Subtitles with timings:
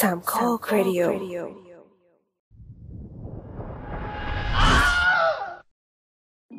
[0.00, 1.02] สามข้อครดิโอ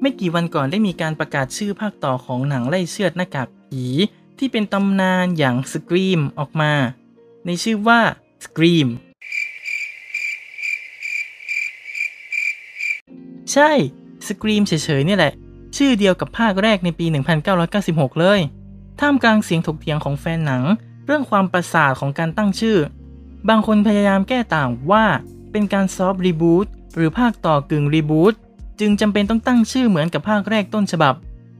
[0.01, 3.83] ไม่กี่วันก่อนได้มีการประกาศชื่อภาคต่อของหนังไล่เชือดหน้ากากผี
[4.37, 6.73] ที่เป็นตำนานอย่าง Scream ออกมา
[7.45, 7.99] ในชื่อว่า
[8.45, 8.87] Scream
[13.51, 13.71] ใช่
[14.27, 15.33] Scream เฉยๆเนี่ยแหละ
[15.77, 17.05] ชื่อเดียวกับภาคแรกในปี
[17.63, 18.39] 1996 เลย
[18.99, 20.63] ท่ามกลางเสียงถกเถียงของแฟนหนัง
[21.05, 22.77] เรื่องความประสาทของการตั้งชื่อ
[23.49, 25.05] บางคนพยายามแก้ต่างว่า
[25.51, 28.33] เป็นการซอฟต์รีบูตหรือภาคต่อกึ่งรีบูต
[28.79, 31.15] จึงจำเป็นต้องตั้งชื่อเหมือนกับภาคแรกต้นฉบับ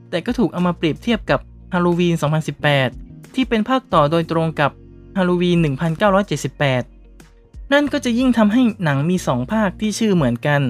[0.10, 1.40] แต่ก็ถูกเอามาเปรียบเทียบกับ
[1.73, 2.16] ฮาโลวีน
[2.76, 4.72] 2018 ที่เป็นภาคต่อโดยตรงกับ
[5.18, 5.58] ฮาโลวีน
[6.86, 10.62] 1978 นั่นก็จะยิ่งทำให้หนังมี 2 ภาคที่ชื่อเหมือนกัน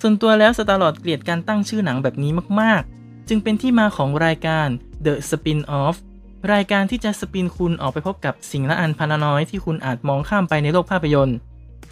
[0.00, 4.68] ส่วนตัวแล้วสตาร์ลอดเกลียดการตั้งชื่อหนังแบบนี้มาก ๆ จึงเป็นที่มาของรายการ
[5.04, 5.96] The Spin-off
[6.52, 11.36] รายการที่จะ spin คุณออกไปพบกับสิ่งละอันพันน้อยที่คุณอาจมองข้ามไปในโลกภาพยนตร์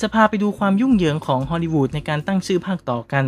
[0.00, 3.26] จะพาไปดูความยุ่งเหยิงของฮอลลีวูดในการตั้งชื่อภาคต่อกัน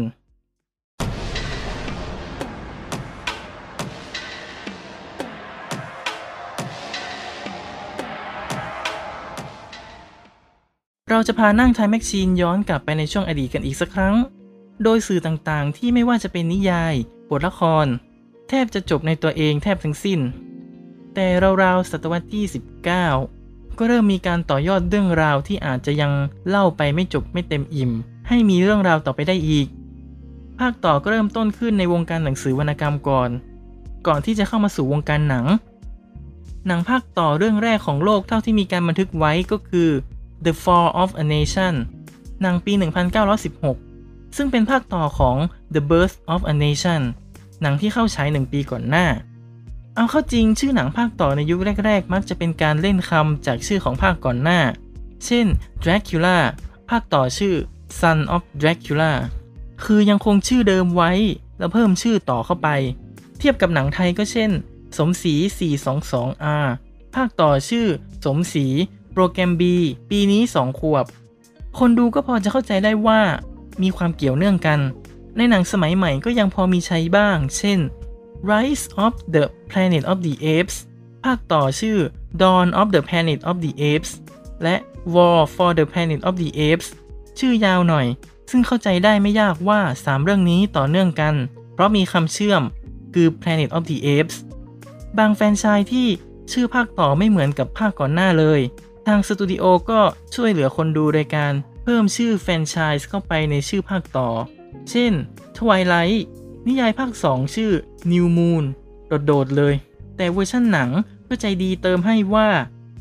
[11.11, 14.15] เราจะพานั่ง time machine ย้อนกลับไปในช่วงอดีตกันอีกสักครั้ง
[14.83, 16.95] โดยสื่อต่างๆ ที่ไม่ว่าจะเป็นนิยาย
[17.31, 17.87] บทละคร
[18.49, 20.21] แทบจะจบในตัวเองแทบทั้งสิ้น
[21.15, 21.27] แต่
[21.63, 22.45] ราวๆศตวรรษที่
[23.11, 26.13] 19 ก็เริ่มมีการต่อยอดเรื่องราวที่อาจจะยัง
[26.49, 27.91] เล่าไปไม่จบไม่เต็มอิ่ม
[28.29, 29.67] ให้มีเรื่องราวต่อไปได้อีก
[30.59, 33.31] ภาคต่อก็เริ่มต้นขึ้นในวงการหนังสือวรรณกรรมก่อน
[34.07, 35.47] ก่อนที่จะเข้ามาสู่วงการหนัง
[36.67, 39.89] หนังภาคต่อเรื่องแรกของโลกเท่าที่มีการบันทึกไว้ก็คือ
[40.45, 41.75] The Fall of a Nation
[42.43, 42.73] หนังปี
[43.55, 45.37] 1916 ซึ่งเป็นภาคต่อของ
[45.75, 47.01] The Birth of a Nation
[47.63, 49.07] หนังที่เข้าฉายหนึ่งปีก่อนหน้า
[49.95, 54.61] เอาเข้าจริงชื่อหนังภาคต่อในยุคแรก ๆ มักจะเป็นการเล่นคำจากชื่อของภาคก่อนหน้า
[55.27, 55.47] เช่น
[55.83, 56.37] Dracula
[56.91, 57.55] ภาคต่อชื่อ
[58.01, 59.13] Son of Dracula
[59.85, 61.13] คือยังคงชื่อเดิมไว้
[61.59, 62.69] แล้วเพิ่มชื่อต่อเข้าไป
[63.39, 64.51] เทียบกับหนังไทยก็เช่น
[64.99, 66.67] สมศรี 422R
[67.15, 67.87] ภาคต่อชื่อ
[68.25, 68.67] สมศรี
[69.13, 69.63] โปรแกรม B
[70.11, 71.07] ปีนี้ 2 ขวบ
[71.79, 73.21] คนดูก็พอจะเข้าใจได้ว่า
[73.83, 74.81] มีความเกี่ยวเนื่องกัน
[75.37, 77.79] ในหนังสมัยใหม่ก็ยังพอมีใช้บ้าง เช่น
[78.43, 80.77] Rise of the Planet of the Apes
[81.25, 81.99] ภาคต่อชื่อ
[82.43, 84.11] Dawn of the Planet of the Apes
[84.63, 84.77] และ
[85.15, 86.89] War for the Planet of the Apes
[87.39, 88.07] ชื่อยาวหน่อย
[88.51, 91.35] ซึ่งเข้าใจได้ไม่ยากว่า 3 เรื่องนี้ต่อเนื่องกัน
[91.75, 92.63] เพราะมีคำเชื่อม
[93.15, 94.37] คือ Planet of the Apes
[95.19, 96.09] บางแฟนไชส์ที่
[96.53, 98.61] ชื่อภาคต่อไม่เหมือนกับภาคก่อนหน้าเลย
[99.07, 100.01] ทางสตูดิโอก็
[100.35, 101.53] ช่วยเหลือคนดูโดยการ
[101.85, 104.29] เพิ่มชื่อแฟนไชส์เข้าไปในชื่อภาคต่อ
[104.91, 105.13] เช่น
[105.59, 106.21] Twilight
[106.67, 107.73] นิยายภาค 2 ชื่อ
[108.13, 108.65] New Moon
[109.27, 109.75] โดดๆเลย
[110.17, 110.91] แต่เวอร์ชั่นหนัง
[111.29, 112.49] ก็ใจดีเติมให้ว่า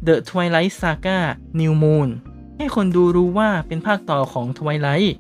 [0.08, 1.20] The Twilight Saga
[1.60, 2.10] New Moon
[2.58, 5.12] ให้คนดูรู้ว่าเป็นภาคต่อของ Twilight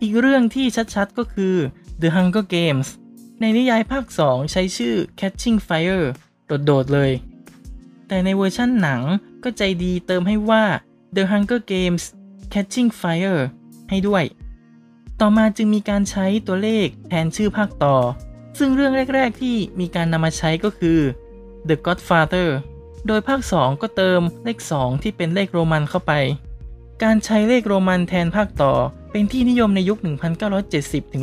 [0.00, 1.54] อีกเรื่องที่ชัดๆก็คือ
[2.02, 2.88] The Hunger Games
[3.40, 6.06] ในนิยายภาค 2 ใช้ชื่อ Catching Fire
[6.46, 7.12] โดดๆเลย
[8.08, 9.00] แต่ในเวอร์ชั่นหนัง
[9.42, 10.64] ก็ใจดีเติมให้ว่า
[11.16, 12.04] The Hunger Games
[12.52, 13.40] Catching Fire
[13.90, 14.24] ให้ด้วย
[15.20, 17.96] ต่อมาจึงมีการใช้ตัวเลขแทนชื่อภาคต่อ
[18.58, 20.98] ซึ่งเรื่องแรก ๆ ที่มีการนำมาใช้ก็คือ
[21.68, 22.48] The Godfather
[23.06, 26.12] โดยภาค 2 ก็เติมเลข 2 ที่เป็นเลขโรมันเข้าไป
[27.02, 28.72] การใช้เลขโรมันแทนภาคต่อ
[29.12, 29.98] เป็นที่นิยมในยุค
[30.56, 31.22] 1970 ถึง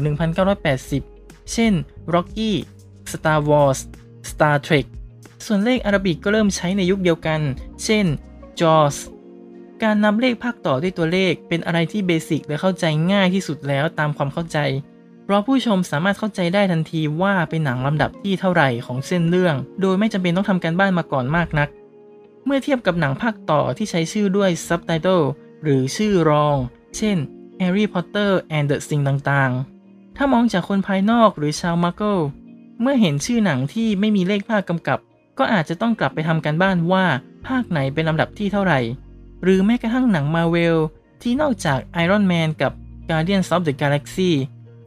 [0.75, 1.73] 1980 เช่น
[2.13, 2.51] Rocky
[3.11, 3.79] Star Wars
[4.29, 4.85] Star Trek
[5.45, 7.41] ส่วนเลขอารบิกก็เริ่มใช้ในยุคเดียวกัน
[7.83, 8.05] เช่น
[8.59, 8.95] Jaws
[9.83, 14.57] การนำเลขภาคต่อด้วยตัวเลขเป็นอะไรที่เบสิกและเข้าใจง่ายที่สุดแล้วตามความเข้าใจ
[15.27, 21.69] เพราะผู้ชมสามารถเข้าใจได้ทันทีว่าเป็นหนังลำดับที่เท่าไหร่ของเส้นเรื่อง โดยไม่จำเป็นต้องทำการบ้านมาก่อนมากนัก
[22.45, 25.21] เมื่อเทียบกับหนังภาคต่อที่ใช้ชื่อด้วยซับไตเติล
[25.63, 26.57] หรือชื่อรอง
[26.97, 27.17] เช่น
[27.61, 32.17] Harry Potter and the สิ่งต่างๆ ถ้ามองจากคนภายนอกหรือชาวมาร์เกิล
[32.81, 34.99] เมื่อเห็นชื่อหนังที่ไม่มีเลขภาคกำกับ
[35.37, 37.05] ก็อาจจะต้องกลับไปทำการบ้านว่า
[37.47, 38.79] ภาคไหนเป็นลำดับที่เท่าไหร่
[39.43, 40.77] หรือแม้กระทั่งหนังมาเวล
[41.21, 42.71] ที่นอกจาก Iron Man กับ
[43.09, 44.31] Guardians of the Galaxy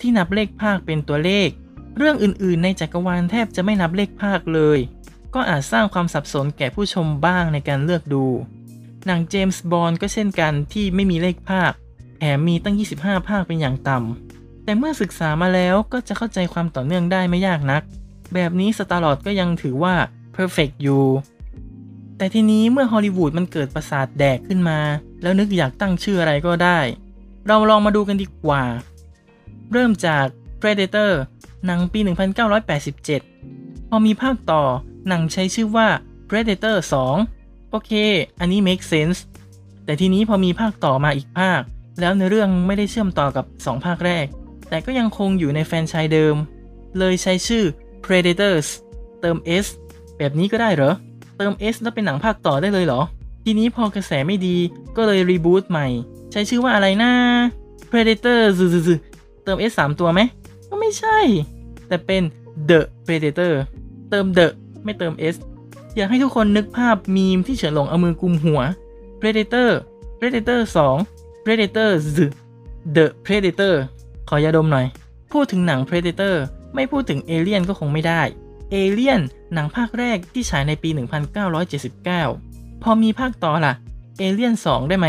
[0.01, 1.49] ที่นับเลขภาคเป็นตัวเลข
[1.97, 4.79] เรื่องอื่นๆ ในจักรวาลแทบจะไม่นับเลขภาคเลย
[5.35, 8.25] ก็อาจสร้างความสับสนแก่ผู้ชมบ้างในการเลือกดู
[9.07, 11.73] หนังเจมส์บอนด์ก็เช่นกันที่ไม่มีเลขภาค
[12.19, 17.83] แถมมีตั้ง 25 ภาคเป็นอย่างต่ำ แต่เมื่อศึกษามาแล้วก็จะเข้าใจความต่อเนื่องได้ไม่ยากนัก
[18.35, 19.95] แบบนี้สตาร์ลอดก็ยังถือว่า
[20.37, 21.05] perfect อยู่
[22.17, 24.79] แต่ทีนี้เมื่อฮอลลีวูดมันเกิดประสาทแดกขึ้นมา
[25.23, 26.79] แล้วนึกอยากตั้งชื่ออะไรก็ได้
[27.47, 28.63] เราลองมาดูกันดีกว่า
[29.73, 30.27] เริ่มจาก
[30.61, 31.11] Predator
[31.67, 32.01] หนังปี
[32.91, 34.63] 1987 พอมีภาคต่อ
[35.09, 35.89] หนังใช้ชื่อว่า
[36.29, 36.77] Predator
[37.25, 37.93] 2 โอเค
[38.41, 39.19] อันนี้ make sense
[39.85, 41.61] แต่ทีนี้พอมีภาคต่อมาอีกภาค
[42.01, 44.27] แล้วในเรื่องไม่ได้เชื่อมต่อกับ 2 ภาคแรก
[44.69, 46.37] แต่ก็ยังคงอยู่ในแฟนชส์เดิม
[46.99, 47.65] เลยใช้ชื่อ
[48.05, 48.69] Predators
[49.21, 49.67] เติม S
[50.19, 50.93] แบบนี้ก็ได้เหรอ
[51.37, 53.01] เติม S แล้วเป็นหนังภาคต่อได้เลยเหรอ
[53.45, 54.57] ทีนี้พอกระแสไม่ดี
[54.97, 55.87] ก็เลยรีบูตใหม่
[56.33, 57.13] ใช้ชื่อว่าอะไรนะ
[57.91, 58.95] Predator ซึซึ
[59.45, 60.21] เติม S 3ตัวไหม
[60.69, 61.19] ก็ไม่ใช่
[61.89, 62.23] แต่เป็น
[62.69, 63.53] The Predator
[64.11, 64.47] เติม The
[64.85, 65.37] ไม่เติม S
[65.97, 68.61] อยากให้ทุกคนนึกภาพมีมที่เฉินหลงเอามือกุมหัว
[69.21, 69.71] Predator
[70.19, 70.61] Predator
[71.03, 72.19] 2 Predator Z
[72.97, 73.75] The Predator
[74.29, 74.87] ขอยาดมหน่อย
[75.33, 76.35] พูดถึงหนัง Predator
[76.75, 78.23] ไม่พูดถึง Alien ก็คงไม่ได้
[78.75, 79.21] Alien
[79.55, 80.91] หนังภาคแรกที่ฉายในปี
[81.87, 83.73] 1979 พอมีภาคต่อล่ะ
[84.21, 85.07] Alien 2 ได้ไหม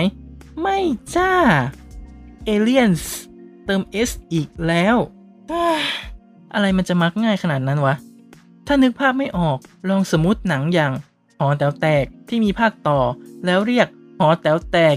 [0.62, 0.78] ไม่
[1.16, 1.32] จ้า
[2.50, 3.04] Aliens
[3.72, 4.96] ติม S อีกแล้ว
[6.54, 7.96] อะไรมันจะมักง่ายขนาดนั้นวะ
[8.68, 9.58] ถ้านึกภาพไม่ออก
[9.90, 10.92] ลองสมมติหนังอย่าง
[11.40, 13.00] หอแต๋วแตกที่มีภาคต่อ
[13.46, 13.88] แล้วเรียก
[14.20, 14.96] หอแต๋วแตก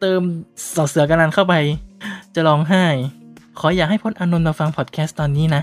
[0.00, 0.22] เติม
[0.74, 1.54] สอเสือกันนันเข้าไป
[2.34, 2.84] จะร้องไห้
[3.58, 5.62] ขออยากให้พจน์อานนท์มาฟังพอดแคสต์ตอนนี้นะ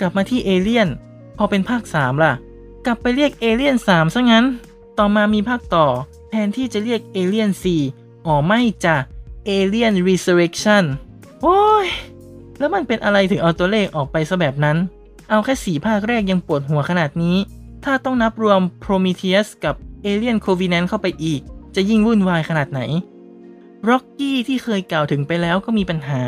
[0.00, 0.88] กลับมาที่เอเลียน
[1.36, 2.32] พอเป็นภาค 3 ล่ะ
[2.86, 4.44] กลับไปเรียกเอเลียน3ซะงั้น
[4.98, 5.86] ต่อมามีภาคต่อ
[6.30, 7.50] แทนที่จะเรียกเอเลียน
[7.88, 8.96] 4อ๋อไม่จ้ะ
[9.48, 10.84] Alien Resurrection
[11.42, 11.86] โอ้ย
[12.58, 14.76] แล้วมันเป็นอะไรถึงเอาตัวเลขออกไปซะแบบนั้น
[15.30, 17.36] เอาแค่สี่ภาคแรกยังปวดหัวขนาดนี้
[17.84, 19.74] ถ้าต้องนับรวม Prometheus กับ
[20.04, 21.40] Alien Covenant เข้าไปอีก
[21.74, 22.80] จะยิ่งวุ่นวายขนาดไหน
[23.88, 26.22] Rocky ที่เคยกล่าวถึงไปแล้วก็มีปัญหา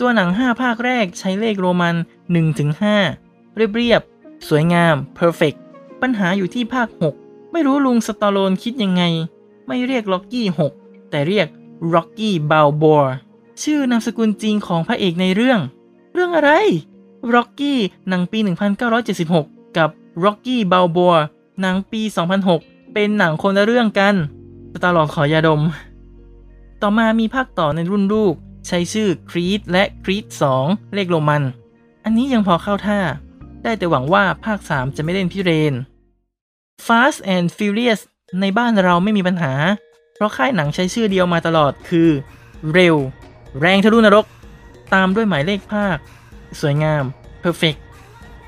[0.00, 1.94] ตัวหนัง 5 ภาคแรกใช้เลขโรมัน
[2.76, 5.58] 1-5 เรียบๆสวยงาม perfect
[6.02, 6.88] ปัญหาอยู่ที่ภาค
[7.20, 9.02] 6 ไม่รู้ลุงสตอโลนคิดยังไง
[9.66, 10.42] ไม่เรียก Rocky
[10.76, 11.46] 6แต่เรียก
[11.94, 13.04] Rocky Balboa
[13.62, 15.60] ชื่อนามสกุลจริงของพระเอกในเรื่อง
[16.14, 16.50] เรื่องอะไร
[17.34, 17.74] Rocky
[18.08, 18.38] หนังปี
[18.88, 19.90] 1976 กับ
[20.24, 21.18] Rocky Balboa
[21.60, 22.02] หนังปี
[22.48, 24.14] 2006 เป็นหนังคนละเรื่องกัน
[24.84, 25.62] ตลอดขอยาดม
[26.82, 28.34] ต่อมามีภาคต่อในรุ่นลูก
[28.66, 30.24] ใช้ชื่อ Creed และ Creed
[30.60, 31.42] 2เลขโรมัน
[32.04, 33.00] อันนี้ยังพอเข้าท่า
[33.62, 35.74] ได้แต่หวังว่าภาค 3 จะไม่เล่นพิเรน
[36.86, 38.00] Fast and Furious
[38.40, 39.52] ในบ้านเราไม่มีปัญหา
[40.14, 42.08] เพราะค่ายหนังใช้ชื่อเดียวมาตลอดคือ
[42.72, 42.96] เร็ว
[43.60, 44.26] แรงทะลุนรก
[44.94, 45.96] ตามด้วยหมายเลขภาค
[46.60, 47.04] สวยงาม
[47.42, 47.78] perfect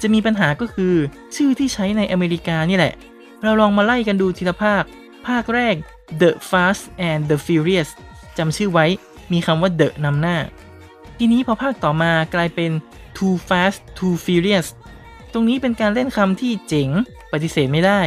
[0.01, 0.95] จะมีปัญหาก็คือ
[1.37, 2.95] ชื่อที่ใช้ในอเมริกานี่แหละ
[3.43, 4.85] เราลองมาไล่กันดูทีละภาค
[5.27, 5.75] ภาคแรก
[6.21, 7.91] The Fast and the Furious
[8.39, 8.87] จำชื่อไว้
[9.33, 10.37] มีคำว่า The นำหน้า
[11.19, 12.71] ทีนี้พอภาคต่อมากลายเป็น
[13.17, 14.67] Too Fast Too Furious
[15.33, 16.89] ตรงนี้เป็นการเล่นคำที่เจ๋ง
[17.33, 18.01] ปฏิเสธไม่ได้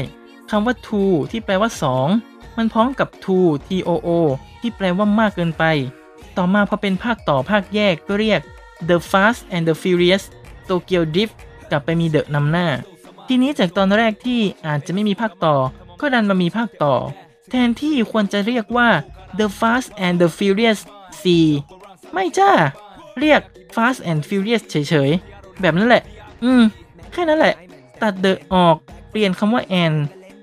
[0.51, 1.69] คำว่า too ที่แปลว่า
[2.13, 4.23] 2 มันพร้อมกับ too too
[4.61, 5.63] ที่แปลว่ามากเกินไป
[6.39, 8.41] ต่อมาพอเป็นภาคต่อภาคแยกก็เรียก
[8.89, 10.23] The Fast and the Furious
[10.69, 11.35] Tokyo Drift
[11.69, 12.67] กลับไปมี The นำหน้า
[13.27, 15.55] ทีนี้จากตอนแรกที่อาจจะไม่มีภาคต่อ
[15.99, 16.95] ก็ดันมามีภาคต่อ
[17.49, 18.89] แทนที่ควรจะเรียกว่า
[19.39, 20.79] The Fast and the Furious
[21.47, 22.51] 4 ไม่จ้า
[23.19, 23.41] เรียก
[23.75, 24.75] Fast and Furious เฉ
[25.07, 26.03] ยๆ แบบนั้นแหละ
[26.43, 26.61] อืม
[27.11, 27.55] แค่นั้นแหละ
[28.01, 28.75] ตัด The ออก
[29.09, 29.97] เปลี่ยนคำว่า and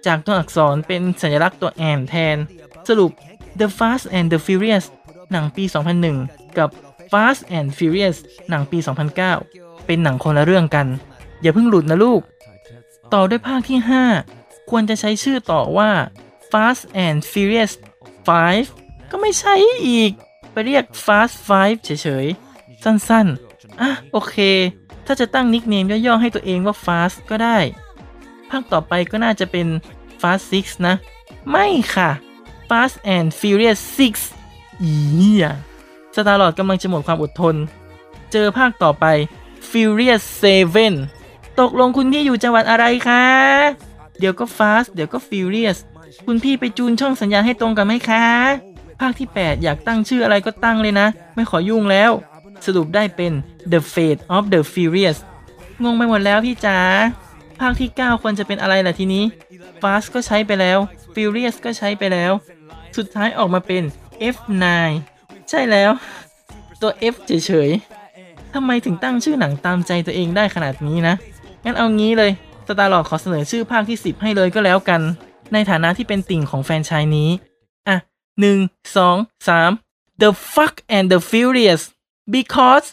[0.06, 2.36] จากตัวอักษรเป็นสัญลักษณ์ตัว and แทน
[2.88, 3.10] สรุป
[3.60, 4.86] The Fast and the Furious
[5.32, 5.64] หนังปี
[6.10, 6.68] 2001 กับ
[7.10, 8.16] Fast and Furious
[8.48, 8.78] หนังปี
[9.32, 10.86] 2009 เป็นหนังคนละเรื่องกัน
[11.40, 12.20] อย่าเพิ่งหลุดนะลูก
[13.14, 13.78] ต่อด้วยภาคที่
[14.24, 15.90] 5 ควรจะใช้ชื่อต่อว่า
[16.50, 17.72] Fast and Furious
[18.40, 19.54] 5 ก็ไม่ใช่
[19.86, 20.12] อีก
[20.52, 24.36] ไปเรียก Fast 5 เฉยๆ สั้นๆ อะ โอเค
[25.06, 27.58] ถ้าจะตั้งนิกเนมย่อๆ ให้ตัวเองว่า Fast ก็ได้
[28.50, 29.66] ภาคต่อไปก็น่าจะเป็น
[30.20, 30.94] Fast 6 นะ
[31.50, 32.10] ไม่ค่ะ
[32.68, 34.35] Fast and Furious 6
[34.82, 35.48] อีเนี่ย
[36.14, 37.54] สตาร์ลอดกำลังจะหมดความอดทน
[38.32, 39.04] เจอภาคต่อไป
[39.70, 40.22] Furious
[40.92, 43.24] 7 ตกลงคุณพี่อยู่จังหวัดอะไรคะ
[44.18, 45.78] เดี๋ยวก็ Fast เดี๋ยวก็ Furious
[46.26, 48.24] คุณพี่ไปจูนช่องสัญญาณให้ตรงกันไหมคะ
[49.00, 52.10] ภาคที่ 8 อยากตั้งชื่ออะไรก็ตั้งเลยนะ ไม่ขอยุ่งแล้ว
[52.64, 53.32] สรุปได้เป็น
[53.72, 55.18] The Fate of the Furious
[55.82, 56.78] งงไปหมดแล้วพี่จ๋า
[57.60, 59.24] ภาคที่ 9 ควรจะเป็นอะไรล่ะทีนี้
[59.82, 60.78] Fast ก็ใช้ไปแล้ว
[61.14, 62.32] Furious ก็ใช้ไปแล้ว
[62.96, 63.82] สุดท้ายออกมาเป็น
[64.34, 64.64] F9
[65.50, 65.90] ใช่แล้ว
[66.80, 71.14] ตัว F เฉยๆทำไมถึงตั้งชื่อหนังตามใจตัวเองได้ขนาดนี้นะ
[71.64, 72.30] งั้นเอางี้เลย
[72.66, 75.00] สตาร์ลอดขอเสนอชื่อภาคที่ 10 ให้เลยก็แล้วกัน
[75.52, 77.30] ในฐานะที่เป็นติ่งของแฟนชายนี้
[77.88, 77.96] อะ
[78.40, 78.58] หนึ่ง
[78.96, 79.16] สอง
[79.48, 79.70] สาม
[80.22, 81.82] The fuck and the furious
[82.34, 82.86] because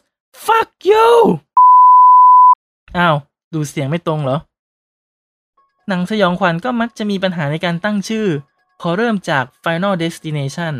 [0.46, 1.08] fuck you
[2.98, 3.16] อ้าว
[3.54, 4.38] ดูเสียงไม่ตรงเหรอ
[5.88, 8.28] หนังสยองขวัญก็มักจะมีปัญหาในการตั้งชื่อ
[8.82, 10.74] ขอเริ่มจาก Final Destination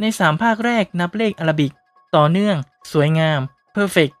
[0.00, 1.72] ใน 3 ภาคแรกนับเลขอาราบิก
[2.16, 2.56] ต่อเนื่อง
[2.92, 3.40] สวยงาม
[3.76, 4.14] perfect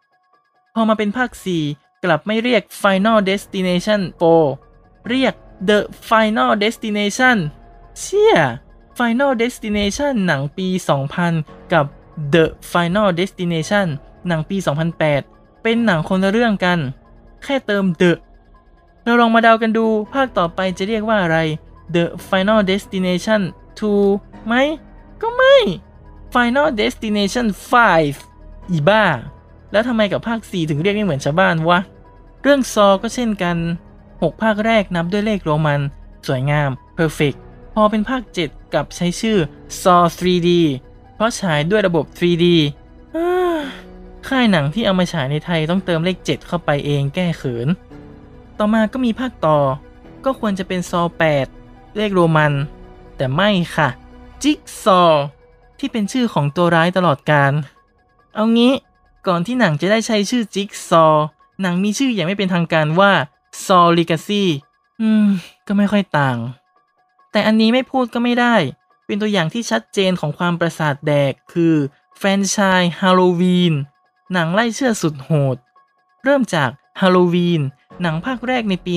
[0.74, 1.30] พอมาเป็นภาค
[1.66, 4.00] 4 กลับไม่เรียก Final Destination
[4.54, 5.34] 4 เรียก
[5.68, 7.36] The Final Destination
[7.98, 8.36] เชี่ย
[8.98, 10.68] Final Destination หนังปี
[11.20, 11.86] 2000 กับ
[12.34, 13.86] The Final Destination
[14.26, 14.56] หนังปี
[15.10, 16.78] 2008 เป็นหนังคนละเรื่องกัน
[17.42, 18.12] แค่เติม The
[19.04, 21.38] เราลองมาเดากันดูภาคต่อไปจะเรียกว่าอะไร
[21.94, 23.40] The Final Destination
[23.94, 24.54] 2 ไหม
[25.22, 25.56] ก็ไม่
[26.34, 27.46] Final Destination
[28.08, 29.04] 5 อีบ้า
[29.72, 31.80] แล้วทำไมกับภาค 4 ถึงเรียกไม่เหมือนชาวบ้านวะ
[32.42, 33.56] เรื่องซอก็เช่นกัน
[34.02, 35.80] 6 ภาคแรกนับด้วยเลขโรมัน
[36.26, 37.38] สวยงาม Perfect
[37.74, 39.38] พอเป็นภาค 7 กับใช้ชื่อ
[39.82, 40.48] Saw 3D
[41.14, 42.46] เพราะฉายด้วยระบบ 3D
[44.28, 47.68] ค่ายหนังที่เอามาฉายในไทยต้องเติมเลข 7 เข้าไปเองแก้เขิน
[48.58, 49.58] ต่อมาก็มีภาคต่อ
[50.24, 51.02] ก็ควรจะเป็นซอ
[51.50, 52.52] 8เลขโรมัน
[53.16, 53.88] แต่ไม่ค่ะ
[54.42, 55.02] จิกซอ
[55.78, 57.52] ที่เป็นชื่อของตัวร้ายตลอดการ
[58.34, 58.72] เอางี้
[59.26, 61.06] ก่อนที่หนังจะได้ใช้ชื่อจิกซอ
[61.62, 63.12] หนังมีชื่ออย่างไม่เป็นทางการว่า
[63.64, 64.44] ซอลิกาซี
[65.00, 65.26] อืม
[65.66, 66.38] ก็ไม่ค่อยต่าง
[67.32, 68.54] แต่อันนี้ไม่พูดก็ไม่ได้
[69.06, 71.74] เป็นตัวอย่างที่ชัดเจนของความประสาทแดกคือ
[72.18, 73.74] แฟนชส์ฮาโลวีน
[74.32, 75.56] หนังไล่เชื่อสุดโหด
[76.24, 76.70] เริ่มจาก
[77.00, 77.60] ฮาโลวีน
[78.02, 78.94] หนังภาคแรกในปี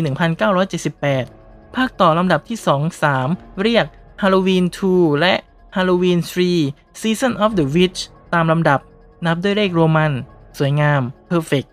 [0.82, 3.86] 1978 ภาคต่อลำดับที่ 2 3 เรียก
[4.24, 5.34] Halloween 2 และ
[5.76, 6.20] Halloween
[6.60, 8.00] 3 Season of the Witch
[8.34, 8.80] ตามลำดับ
[9.26, 10.12] นับด้วยเลขโรมัน
[10.58, 11.68] สวยงาม Perfect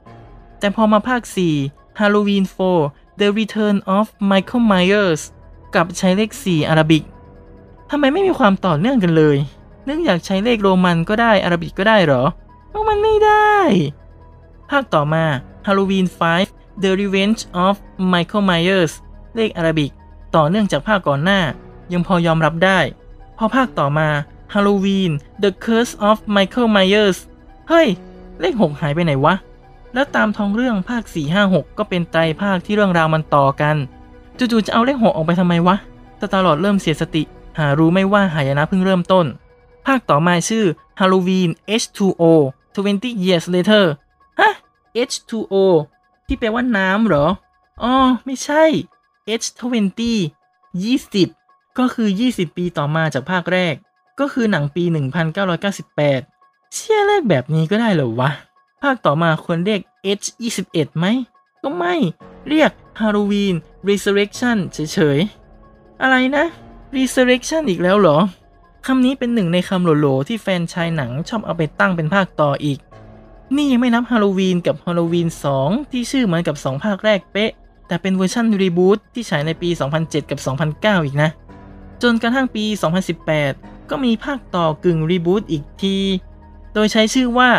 [0.58, 1.22] แต่พอมาภาค
[1.60, 2.44] 4 Halloween
[2.82, 5.20] 4 The Return of Michael Myers
[5.74, 7.02] กับใช้เลข 4 อาราบิก
[7.90, 9.36] ทำไมไม่มีความต่อเนื่องกันเลย
[9.84, 12.22] เนึกองอยากใช้เลขโรมันก็ได้อาราบิกก็ได้เหรอ
[12.88, 13.54] มันไม่ได้
[14.70, 15.24] ภาคต่อมา
[15.66, 16.06] Halloween
[16.44, 17.74] 5 The Revenge of
[18.12, 18.92] Michael Myers
[19.36, 19.90] เลขอาราบิก
[20.36, 21.40] ต่อเนื่องจากภาคก่อนหน้า
[21.92, 22.78] ยังพอยอมรับได้
[23.38, 24.08] พอภาคต่อมา
[24.54, 27.18] Halloween The Curse of Michael Myers
[27.68, 27.88] เฮ้ย
[28.40, 29.34] เลข 6 หายไปไหนวะ
[29.94, 33.76] แล้วตามท้องเรื่องภาค 4 5 6 ก็เป็นไตรภาคที่เรื่องราวมันต่อกัน
[34.38, 35.76] จู่ๆจะเอาเลข 6 ออกไปทำไมวะ
[36.20, 37.22] สตลอดเริ่มเสียสติ
[37.58, 39.26] หารู้ไม่ว่าหายนะเพิ่งเริ่มต้น
[39.86, 40.64] ภาคต่อมาชื่อ
[41.00, 42.22] Halloween H2O
[42.74, 43.84] 20 years later
[44.40, 44.50] ฮะ
[45.08, 45.54] H2O
[46.26, 47.26] ที่แปลว่าน้ำเหรอ
[47.82, 47.92] อ๋อ
[48.24, 48.64] ไม่ใช่
[49.40, 50.00] H20
[50.80, 51.39] 20
[51.78, 53.74] ก็คือ 20 ปีต่อมาจากภาคแรก
[54.20, 54.84] ก็คือหนังปี
[55.78, 58.30] 1998 เชื่อเลขแบบนี้ก็ได้เหรอวะ
[58.82, 59.80] ภาคต่อมาควรเรียก
[60.18, 61.06] H21 ไหม
[61.62, 61.94] ก็ไม่
[62.48, 63.54] เรียก Halloween
[63.88, 66.44] Resurrection เฉยๆ อะไรนะ
[66.96, 68.18] Resurrection อีกแล้วเหรอ
[68.86, 72.78] คำนี้เป็นหนึ่งในคำโหลๆที่แฟนชายหนังชอบเอาไปตั้งเป็นภาคต่ออีก
[73.56, 75.28] นี่ยังไม่นับฮาโลวีนกับฮาโลวีน
[75.60, 77.50] 2 ที่ชื่อเหมือนกับ 2 ภาคแรกเป๊ะ
[77.86, 79.68] แต่เป็นเวอร์ชัน reboot ที่ฉายในปี
[80.00, 80.40] 2007 กับ
[80.72, 81.30] 2009 อีกนะ
[82.02, 82.64] จนกระทั่งปี
[83.26, 85.96] 2018 ก็มีภาคต่อกึ่ง reboot อีกที
[86.74, 87.50] โดยใช้ชื่อว่า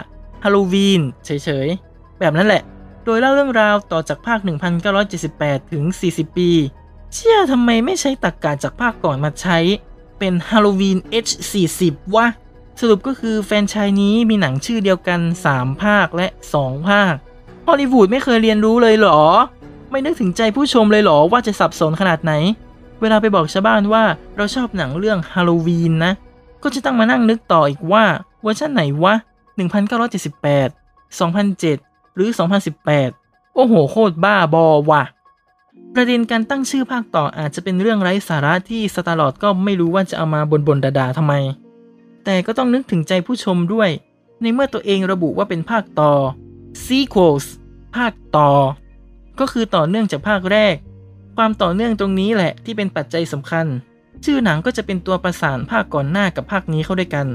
[0.43, 1.29] ฮาโลวีนเฉ
[1.65, 2.63] ยๆ แบบนั้นแหละ
[3.05, 4.39] โดยเล่าเรื่องราวต่อจากภาค
[5.05, 6.49] 1978 ถึง 40 ปี
[7.13, 9.59] เชื่อทำไมไม่ใช้ตรรกะจากภาคก่อนมาใช้
[10.19, 11.81] เป็นฮาโลวีน H40
[12.15, 12.27] วะ
[12.79, 15.19] สรุปก็คือแฟนชายนี้มีหนังชื่อเดียวกัน
[15.51, 17.13] 3 ภาคและ 2 ภาค
[17.67, 19.21] ฮอลลีวูดไม่เคยเรียนรู้เลยเหรอ
[19.89, 22.33] ไม่นึกถึงใจผู้ชมเลยเหรอว่าจะสับสนขนาดไหน
[23.01, 24.03] เวลาไปบอกชาวบ้านว่า
[24.37, 26.13] เราชอบหนังเรื่องฮาโลวีนนะ
[26.63, 28.03] ก็จะต้องมานั่งนึกต่ออีกว่า
[28.41, 29.13] เวอร์ชันไหนวะ
[29.99, 32.29] 1978 2007 หรือ
[32.91, 35.03] 2018 โอ้โห โคตรบ้าบอว่ะ
[35.93, 41.33] ประเด็นการตั้งชื่อภาคต่ออาจจะเป็นเรื่องไร้สาระที่สตาร์ลอดก็ไม่รู้ว่าจะเอามาบนบนๆด่าทำไม
[42.25, 43.89] แต่ก็ต้องนึกถึงใจผู้ชมด้วย
[44.41, 46.13] ในเมื่อตัวเองระบุว่าเป็นภาคต่อ
[46.85, 47.45] sequels
[47.95, 48.49] ภาคต่อ
[49.39, 50.75] ก็คือต่อเนื่องจากภาคแรก
[51.37, 53.65] ความต่อเนื่องตรงนี้แหละที่เป็นปัจจัยสำคัญ
[54.25, 57.27] ชื่อหนังก็จะเป็นตัวประสานภาคก่อนหน้ากับภาคนี้เข้าด้วยกัน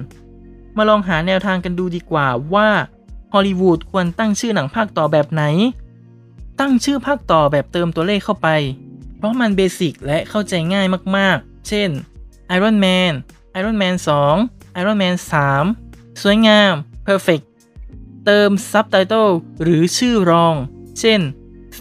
[0.77, 2.69] มาลองหาแนวทางกันดูดีกว่าว่า
[3.33, 5.43] ฮอลลีวูดควรตั้งชื่อหนังภาคต่อแบบไหน
[6.61, 8.49] ตั้งชื่อภาคต่อแบบเติมตัวเลขเข้าไป
[9.19, 10.87] เพราะมันเบสิกและเข้าใจง่าย
[11.17, 11.91] มากๆ เช่น
[12.57, 13.13] Iron Man
[13.59, 13.97] Iron Man
[14.37, 15.17] 2 Iron Man
[15.69, 16.73] 3 สวยงาม
[17.07, 17.45] Perfect
[18.25, 19.29] เติมซับไตเติล
[19.63, 20.55] หรือชื่อรอง
[21.01, 21.21] เช่น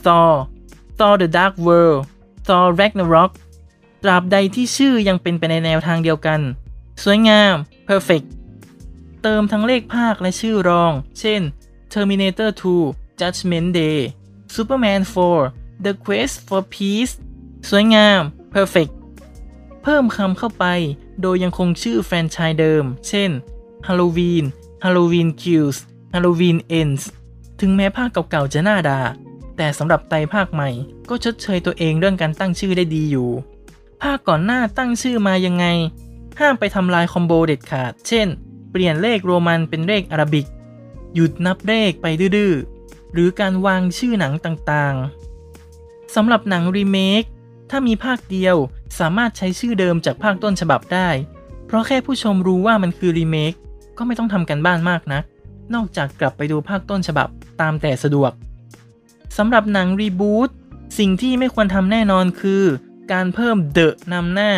[0.06, 0.32] Thor
[0.98, 2.00] Thor the Dark World
[2.48, 3.32] Thor Ragnarok
[4.04, 6.42] ตราบใดที่ชื่อยังเป็นไปในแนวทางเดียวกัน
[7.04, 7.56] สวยงาม
[7.88, 8.25] Perfect
[9.22, 11.42] เติมทั้งเลขภาคและชื่อรอง เช่น
[11.94, 12.50] Terminator
[12.86, 14.00] 2 Judgment Day
[14.56, 15.02] Superman
[15.44, 17.14] 4 The Quest for Peace
[17.70, 18.22] สวยงาม
[18.54, 18.92] Perfect
[19.84, 20.66] เพิ่มคำเข้าไป
[21.22, 23.32] โดยยังคงชื่อแฟรนไชส์เดิม เช่น
[23.88, 24.46] Halloween
[24.84, 25.78] Halloween Kills
[26.14, 27.04] Halloween Ends
[27.60, 29.00] ถึงแม้ภาคเก่าๆจะน่าดา่า
[29.58, 30.70] แต่สำหรับไตภาคใหม่
[31.10, 33.30] ก็ชดเชยตัวเองเรื่องการตั้งชื่อได้ดีอยู่
[34.02, 35.66] ภาคก่อนหน้าตั้งชื่อมายังไง
[36.40, 38.28] ห้ามไปทำลายคอมโบเด็ดขาด เช่น
[38.72, 40.48] เปลี่ยนเลขโรมันเป็นเลขอาราบิก
[41.14, 42.06] หยุดนับเลขไป
[42.38, 42.54] ดื้อ
[43.14, 47.24] หรือการวางชื่อหนังต่างๆสำหรับหนังรีเมค
[47.70, 48.56] ถ้ามีภาคเดียว
[49.00, 51.10] สามารถใช้ชื่อเดิมจากภาคต้นฉบับได้
[51.68, 53.54] เพราะแค่ผู้ชมรู้ว่ามันคือรีเมค
[53.98, 55.24] ก็ไม่ต้องทำกันบ้านมากนะัก
[55.74, 57.28] นอกจากกลับไปดูภาคต้นฉบับ
[57.62, 58.32] ตามแต่สะดวก
[59.38, 60.50] สำหรับหนังรีบูต
[61.00, 62.63] สิ่งที่ไม่ควรทำแน่นอนคือ
[63.12, 64.51] การเพิ่มเดอะนำหน้า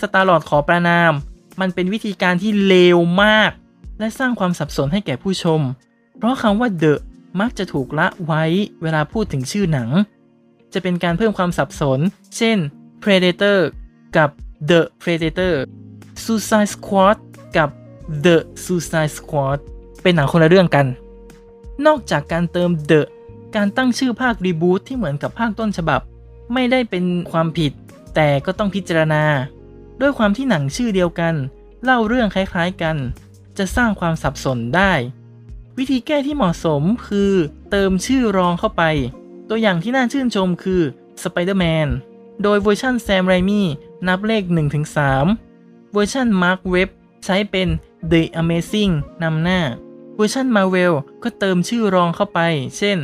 [0.00, 1.12] สตาร์ลอดขอประนาม
[1.60, 3.50] มันเป็นวิธีการที่เลวมาก
[3.98, 5.60] และสร้างความสับสนให้แก่ผู้ชม
[6.18, 7.00] เพราะคำว่าเดอะ
[7.40, 8.44] มักจะถูกละไว้
[8.82, 9.90] เวลาพูดถึงชื่อหนัง
[10.72, 11.98] จะเป็นการเพิ่มความสับสน
[12.36, 12.56] เช่น
[13.02, 13.58] Predator
[14.16, 14.30] กับ
[14.70, 15.54] The Predator
[16.24, 17.16] Suicide Squad
[17.56, 17.68] กับ
[18.24, 19.58] The Suicide Squad
[20.02, 20.86] เป็นหนังคนละเรื่องกัน
[21.86, 23.00] นอกจากการเติม The
[23.56, 26.00] การตั้งชื่อภาครีบูตที่เหมือนกับภาคต้นฉบับ
[26.52, 27.72] ไม่ได้เป็นความผิด
[28.14, 29.24] แต่ก็ต้องพิจารณา
[30.00, 31.34] ด้วยความที่หนังชื่อเดียวกัน
[31.84, 32.96] เล่าเรื่องคล้ายๆกัน
[33.58, 34.92] จะสร้างความสับสนได้
[35.78, 37.32] วิธีแก้ที่เหมาะสมคือ
[37.70, 38.82] เติมชื่อรองเข้าไป
[39.48, 40.82] ตัวอย่างที่น่าชื่นชมคือ
[41.22, 41.88] Spider-Man
[42.42, 43.66] โดยเวอร์ชัน Sam Raimi
[44.08, 44.42] นับเลข
[45.18, 46.90] 1-3 เวอร์ชัน Mark Webb
[47.24, 47.68] ใช้เป็น
[48.12, 48.92] The Amazing
[49.22, 49.60] นำหน้า
[50.16, 50.92] เวอร์ชัน Marvel
[51.22, 52.40] ก็เติมชื่อรองเข้าไป
[52.78, 52.98] เช่น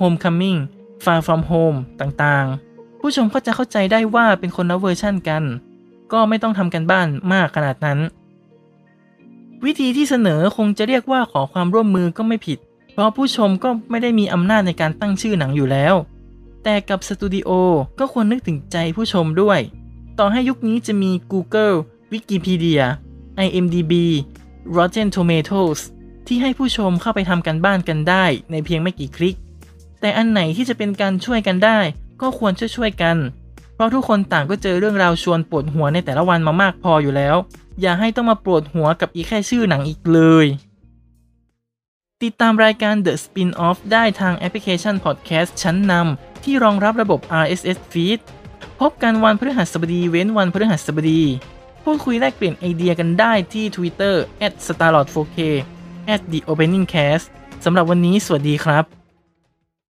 [0.00, 0.58] Homecoming
[1.04, 5.42] Far From Home ต่างๆ ผู้ชมก็จะเข้าใจได้ว่าเป็นคนละเวอร์ชันกัน
[6.12, 7.98] ก็ไม่ต้องทำกันบ้านมากขนาดนั้น
[9.64, 12.58] วิธีที่เสนอคงจะเรียกว่าขอความร่วมมือก็ไม่ผิด
[12.92, 15.94] เพราะผู้ชมก็ไม่ได้มีอำนาจในการตั้งชื่อหนังอยู่แล้ว
[16.64, 17.50] แต่กับสตูดิโอ
[17.98, 19.60] ก็ควรนึกถึงใจผู้ชมด้วย
[20.18, 21.76] ต่อให้ยุคนี้จะมี Google
[22.12, 22.82] Wikipedia
[23.46, 23.92] IMDb
[24.76, 25.80] Rotten Tomatoes
[26.26, 29.36] ที่ให้ผู้ชมเข้าไปทำกันบ้านกันได้ในเพียงไม่กี่คลิก
[30.02, 31.78] แต่อันไหนที่จะเป็นการช่วยกันได้
[32.20, 33.16] ก็ควรช่วยๆกัน
[33.74, 37.36] เพราะทุกคนต่างก็เจอเรื่องราวชวนปวดหัวในแต่ละวันมามากพออยู่แล้ว
[37.80, 40.46] อย่าให้ต้องมาปวดหัวกับอีแค่ชื่อหนังอีกเลย
[42.22, 48.18] ติดตามรายการ The Spin-off ได้ทางแอปพลิเคชัน Podcast ชั้นนำที่รองรับระบบ RSS feed
[48.80, 51.22] พบกันวันพฤหัสบดีเว้นวันพฤหัสบดี
[51.84, 54.14] พูดคุยแลกเปลี่ยนไอเดียกันได้ที่ Twitter
[54.66, 55.38] @starlord4k
[56.30, 57.24] @theopeningcast
[57.64, 59.01] สำหรับวันนี้สวัสดีครับ